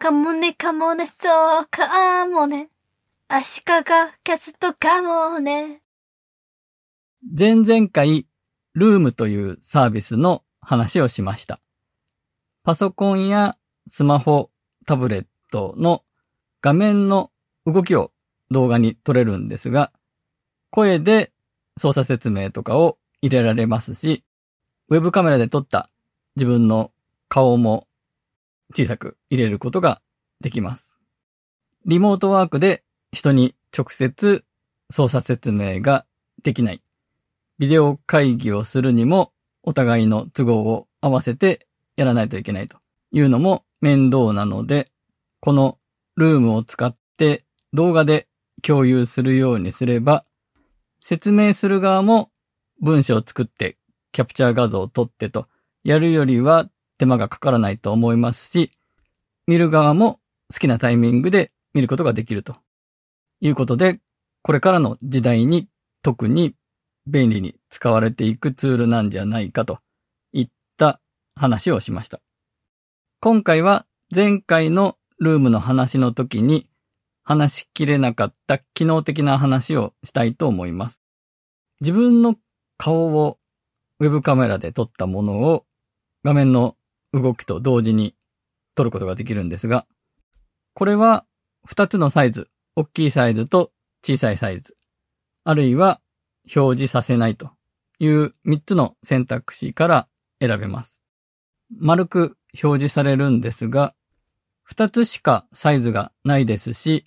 [0.00, 2.70] かもねかもね、そうかもね。
[3.28, 3.64] 足利
[4.24, 5.82] キャストかもね。
[7.38, 8.26] 前々回、
[8.72, 11.60] ルームというサービスの話をしました。
[12.64, 13.58] パソコンや
[13.88, 14.50] スマホ、
[14.86, 16.02] タブレットの
[16.62, 17.30] 画面の
[17.66, 18.10] 動きを
[18.50, 19.92] 動画に撮れるんですが、
[20.70, 21.30] 声で
[21.76, 24.24] 操作説明とかを入れられますし、
[24.88, 25.86] ウェブカメラで撮った
[26.36, 26.90] 自分の
[27.28, 27.86] 顔も
[28.74, 30.00] 小さく入れることが
[30.40, 30.98] できます。
[31.86, 34.44] リモートワークで人に直接
[34.90, 36.06] 操作説明が
[36.42, 36.82] できない。
[37.58, 42.78] ビデオ会議をするにもお互いの都合を合わせてやらないといけないと
[43.12, 44.90] いうのも面倒なので、
[45.40, 45.78] この
[46.16, 48.28] ルームを使って動画で
[48.62, 50.24] 共有するようにすれば、
[51.00, 52.30] 説明する側も
[52.80, 53.76] 文章を作って
[54.12, 55.46] キャプチャー画像を撮ってと
[55.84, 56.68] やるよりは
[57.00, 58.72] 手間がかからないと思いますし、
[59.46, 60.20] 見る側も
[60.52, 62.56] 好きなタイミングで見ることができると
[63.40, 64.00] いうことで、
[64.42, 65.66] これからの時代に
[66.02, 66.54] 特に
[67.06, 69.78] 便利に使われていくツールなんじゃないかと
[70.34, 71.00] いった
[71.34, 72.20] 話をしました。
[73.18, 76.68] 今回は前回のルームの話の時に
[77.24, 81.00] 話しきれなかった機能的な話をしたいと思います。
[81.80, 82.36] 自分の
[82.76, 83.38] 顔を
[84.00, 85.64] ウェブカメラで撮ったものを
[86.24, 86.76] 画面の
[87.12, 88.14] 動きと同時に
[88.74, 89.86] 撮ることができるんですが、
[90.74, 91.24] これは
[91.68, 93.72] 2つのサイズ、大きいサイズと
[94.02, 94.76] 小さいサイズ、
[95.44, 96.00] あるいは
[96.54, 97.50] 表示させないと
[97.98, 100.08] いう3つの選択肢から
[100.40, 101.04] 選べます。
[101.78, 103.94] 丸く表示されるんですが、
[104.70, 107.06] 2つしかサイズがないですし、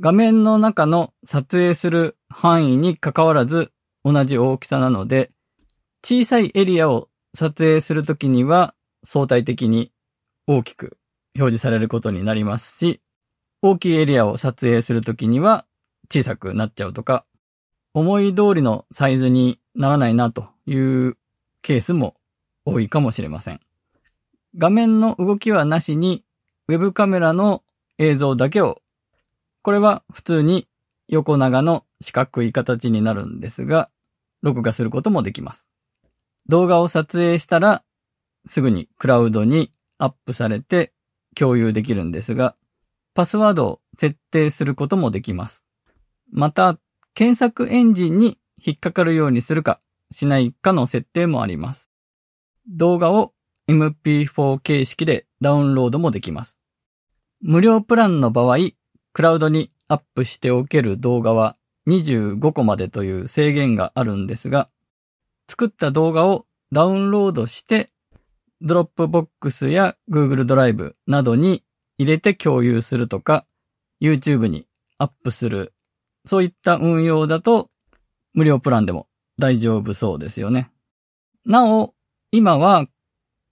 [0.00, 3.72] 画面の中の撮影する範囲に関わらず
[4.04, 5.30] 同じ大きさなので、
[6.04, 9.92] 小さいエリアを撮影するときには相対的に
[10.46, 10.98] 大きく
[11.34, 13.00] 表示されることになりますし、
[13.62, 15.66] 大きいエリアを撮影するときには
[16.10, 17.24] 小さくなっちゃうとか、
[17.94, 21.16] 思い通りのサイズにならないなという
[21.62, 22.16] ケースも
[22.64, 23.60] 多いかもしれません。
[24.56, 26.24] 画面の動きはなしに、
[26.68, 27.62] ウェブカメラの
[27.98, 28.82] 映像だけを、
[29.62, 30.68] これは普通に
[31.08, 33.90] 横長の四角い形になるんですが、
[34.42, 35.70] 録画することもできます。
[36.48, 37.84] 動画を撮影したら、
[38.46, 40.92] すぐにクラウドにアップされて
[41.34, 42.56] 共有できるんですが、
[43.14, 45.64] パスワードを設定することもできます。
[46.30, 46.78] また、
[47.14, 49.80] 検索エンジンに引っかかるようにするか、
[50.10, 51.90] しないかの設定もあります。
[52.68, 53.34] 動画を
[53.68, 56.62] MP4 形式でダウンロードもできます。
[57.40, 58.56] 無料プランの場合、
[59.12, 61.56] クラウドにアップしておける動画は
[61.88, 64.70] 25個までという制限があるんですが、
[65.48, 67.91] 作った動画をダウンロードして、
[68.62, 71.64] Dropbox や Google ドライブなどに
[71.98, 73.44] 入れて共有するとか、
[74.00, 74.66] YouTube に
[74.98, 75.74] アップする、
[76.24, 77.70] そういった運用だと
[78.34, 80.70] 無料プランでも大丈夫そうですよね。
[81.44, 81.94] なお、
[82.30, 82.86] 今は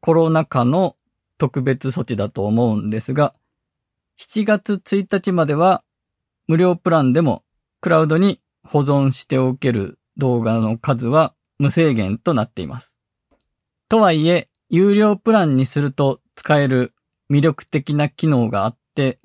[0.00, 0.96] コロナ禍の
[1.36, 3.34] 特別措置だと思うんですが、
[4.18, 5.84] 7月1日までは
[6.48, 7.44] 無料プランでも
[7.82, 13.02] クラウドに保存しておける動画の数は無制限となっています。
[13.88, 16.94] とはいえ、有料プランにすると使える
[17.30, 19.18] 魅力的な機能があって、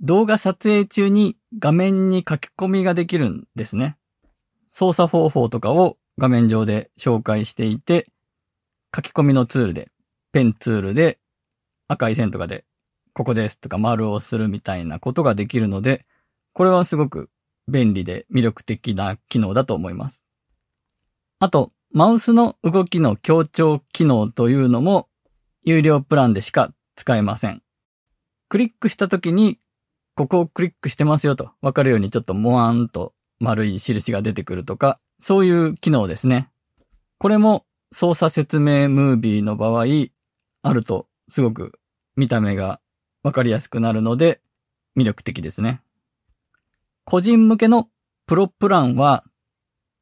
[0.00, 3.96] 動画撮影中に画面に書き込みができるんですね。
[4.68, 8.06] 操作方法とかを画面上で紹介していて、
[8.94, 9.90] 書き込みのツールで、
[10.32, 11.18] ペンツールで
[11.88, 12.64] 赤い線とかで、
[13.12, 16.06] ここですとか丸をするみたいなことができるので、
[16.52, 17.30] これはすごく
[17.68, 20.24] 便利で魅力的な機能だと思います。
[21.38, 25.08] あと、マウスの動きの強調機能というのも、
[25.64, 27.62] 有料プランでしか使えません。
[28.48, 29.58] クリックした時に、
[30.14, 36.50] ここをクリックしてますよとわかるようにちょっとモワーンと丸い印が出てくるとか、そういう機能ですね。
[37.18, 39.84] これも操作説明ムービーの場合、
[40.62, 41.80] あるとすごく
[42.14, 42.80] 見た目が
[43.24, 44.40] わかりやすくなるので
[44.96, 45.82] 魅力的ですね。
[47.04, 47.88] 個人向けの
[48.26, 49.24] プロプランは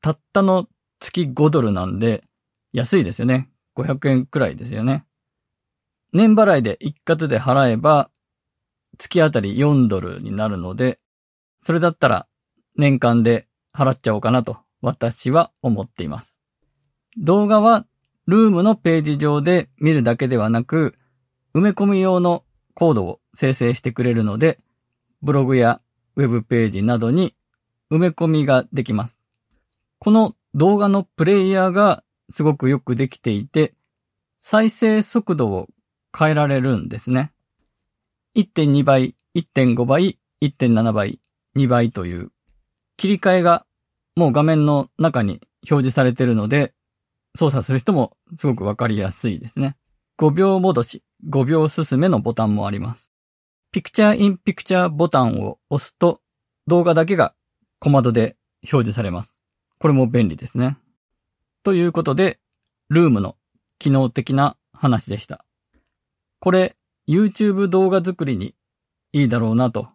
[0.00, 0.66] たったの
[1.00, 2.24] 月5ドルなんで
[2.72, 3.50] 安いですよね。
[3.76, 5.04] 500円くらいですよね。
[6.12, 8.10] 年払いで一括で払えば
[8.98, 10.98] 月あたり4ドルになるので、
[11.60, 12.26] それだったら
[12.76, 16.42] 年間で払っちゃおうかなと私は思っています。
[17.18, 17.86] 動画は
[18.26, 20.94] ルームのページ上で見るだけではなく、
[21.54, 22.44] 埋め込み用の
[22.74, 24.58] コードを生成してくれるので、
[25.22, 25.80] ブログや
[26.16, 27.34] ウェブページなどに
[27.90, 29.24] 埋め込みができます。
[29.98, 33.74] この動画のプレイヤーがすごくよくできていて、
[34.40, 35.68] 再生速度を
[36.18, 37.32] 変えられるんですね。
[38.36, 41.20] 1.2倍、1.5倍、1.7倍、
[41.56, 42.32] 2倍という
[42.96, 43.66] 切り替えが
[44.16, 46.72] もう画面の中に表示されているので、
[47.36, 49.76] 操作する人もすごくわかりやすいですね。
[50.18, 53.12] 5秒戻し、5秒進めのボタンもあります。
[53.72, 56.22] ピクチャーインピクチャーボタンを押すと
[56.66, 57.34] 動画だけが
[57.78, 59.35] 小窓で表示されます。
[59.86, 60.78] これも便利ですね。
[61.62, 62.40] ということで、
[62.88, 63.36] ルームの
[63.78, 65.44] 機能的な話でした。
[66.40, 66.74] これ、
[67.06, 68.56] YouTube 動画作りに
[69.12, 69.86] いいだろうなと、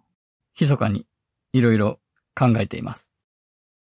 [0.58, 1.08] 密かに
[1.52, 2.00] いろいろ
[2.36, 3.11] 考えています。